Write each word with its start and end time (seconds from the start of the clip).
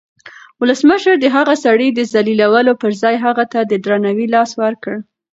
ولسمشر 0.61 1.13
د 1.19 1.25
هغه 1.35 1.55
سړي 1.65 1.87
د 1.93 1.99
ذلیلولو 2.13 2.73
پر 2.81 2.91
ځای 3.01 3.15
هغه 3.25 3.43
ته 3.51 3.59
د 3.71 3.73
درناوي 3.85 4.27
لاس 4.35 4.51
ورکړ. 4.63 4.95